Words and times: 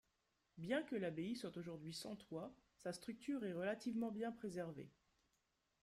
Bien 0.57 0.81
que 0.81 0.95
l'abbaye 0.95 1.35
soit 1.35 1.55
aujourd’hui 1.57 1.93
sans 1.93 2.15
toit, 2.15 2.51
sa 2.75 2.91
structure 2.91 3.43
est 3.45 3.53
relativement 3.53 4.09
bien 4.09 4.31
préservée. 4.31 4.89